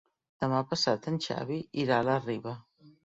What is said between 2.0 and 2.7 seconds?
a la Riba.